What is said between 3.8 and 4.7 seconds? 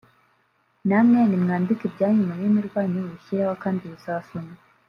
bizasomwa